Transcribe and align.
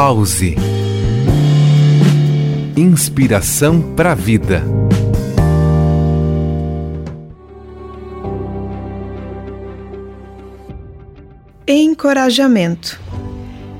Pause. 0.00 0.54
Inspiração 2.76 3.82
para 3.96 4.12
a 4.12 4.14
vida. 4.14 4.62
Encorajamento. 11.66 13.00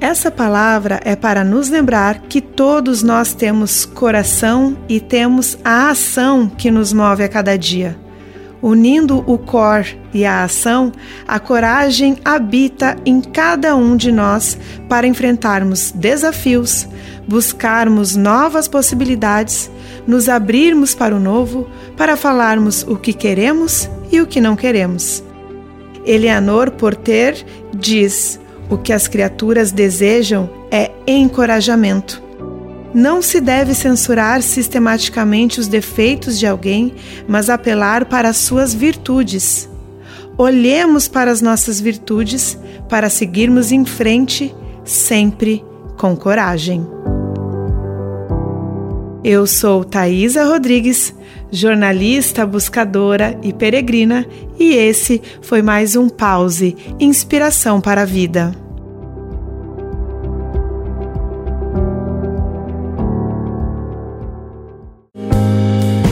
Essa 0.00 0.30
palavra 0.30 1.02
é 1.04 1.14
para 1.14 1.44
nos 1.44 1.68
lembrar 1.68 2.20
que 2.20 2.40
todos 2.40 3.02
nós 3.02 3.34
temos 3.34 3.84
coração 3.84 4.74
e 4.88 4.98
temos 4.98 5.58
a 5.62 5.90
ação 5.90 6.48
que 6.48 6.70
nos 6.70 6.94
move 6.94 7.24
a 7.24 7.28
cada 7.28 7.58
dia. 7.58 7.94
Unindo 8.66 9.22
o 9.28 9.38
cor 9.38 9.86
e 10.12 10.24
a 10.24 10.42
ação, 10.42 10.90
a 11.24 11.38
coragem 11.38 12.18
habita 12.24 12.96
em 13.06 13.20
cada 13.20 13.76
um 13.76 13.96
de 13.96 14.10
nós 14.10 14.58
para 14.88 15.06
enfrentarmos 15.06 15.92
desafios, 15.92 16.84
buscarmos 17.28 18.16
novas 18.16 18.66
possibilidades, 18.66 19.70
nos 20.04 20.28
abrirmos 20.28 20.96
para 20.96 21.14
o 21.14 21.20
novo, 21.20 21.70
para 21.96 22.16
falarmos 22.16 22.82
o 22.82 22.96
que 22.96 23.12
queremos 23.12 23.88
e 24.10 24.20
o 24.20 24.26
que 24.26 24.40
não 24.40 24.56
queremos. 24.56 25.22
Eleanor 26.04 26.72
Porter 26.72 27.46
diz: 27.72 28.40
o 28.68 28.76
que 28.76 28.92
as 28.92 29.06
criaturas 29.06 29.70
desejam 29.70 30.50
é 30.72 30.90
encorajamento. 31.06 32.25
Não 32.96 33.20
se 33.20 33.42
deve 33.42 33.74
censurar 33.74 34.40
sistematicamente 34.40 35.60
os 35.60 35.68
defeitos 35.68 36.38
de 36.38 36.46
alguém, 36.46 36.94
mas 37.28 37.50
apelar 37.50 38.06
para 38.06 38.30
as 38.30 38.38
suas 38.38 38.72
virtudes. 38.72 39.68
Olhemos 40.38 41.06
para 41.06 41.30
as 41.30 41.42
nossas 41.42 41.78
virtudes 41.78 42.58
para 42.88 43.10
seguirmos 43.10 43.70
em 43.70 43.84
frente, 43.84 44.54
sempre 44.82 45.62
com 45.98 46.16
coragem. 46.16 46.86
Eu 49.22 49.46
sou 49.46 49.84
Thaisa 49.84 50.44
Rodrigues, 50.44 51.14
jornalista, 51.50 52.46
buscadora 52.46 53.38
e 53.42 53.52
peregrina, 53.52 54.26
e 54.58 54.72
esse 54.72 55.20
foi 55.42 55.60
mais 55.60 55.96
um 55.96 56.08
Pause 56.08 56.74
Inspiração 56.98 57.78
para 57.78 58.02
a 58.02 58.06
Vida. 58.06 58.65